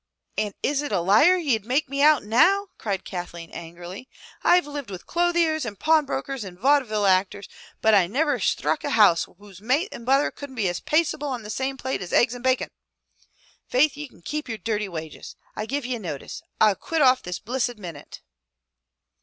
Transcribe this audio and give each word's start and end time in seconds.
"And 0.35 0.55
is 0.63 0.81
it 0.81 0.91
a 0.91 0.99
liar 0.99 1.37
ye'd 1.37 1.63
make 1.63 1.87
me 1.87 2.01
out 2.01 2.23
now?" 2.23 2.69
cried 2.79 3.05
Kathleen 3.05 3.51
angrily. 3.51 4.09
"I've 4.43 4.65
lived 4.65 4.89
wid 4.89 5.05
clothiers 5.05 5.63
and 5.63 5.77
pawnbrokers 5.79 6.43
and 6.43 6.57
vaude 6.57 6.87
ville 6.87 7.05
actors, 7.05 7.47
but 7.81 7.93
I 7.93 8.07
niver 8.07 8.39
shtruck 8.39 8.83
a 8.83 8.89
house 8.97 9.27
where 9.27 9.53
mate 9.59 9.89
and 9.91 10.03
butther 10.03 10.31
couldn't 10.31 10.55
be 10.55 10.67
as 10.69 10.79
paceable 10.79 11.27
on 11.29 11.43
the 11.43 11.51
same 11.51 11.77
plate 11.77 12.01
as 12.01 12.13
eggs 12.13 12.33
and 12.33 12.43
bacon! 12.43 12.69
Faith, 13.67 13.95
ye 13.95 14.07
can 14.07 14.23
keep 14.23 14.49
yer 14.49 14.57
dirthy 14.57 14.89
wages. 14.89 15.35
I 15.55 15.67
give 15.67 15.85
ye 15.85 15.99
notice! 15.99 16.41
I'll 16.59 16.73
quit 16.73 17.03
off 17.03 17.21
this 17.21 17.37
blissid 17.39 17.77
minute!" 17.77 18.23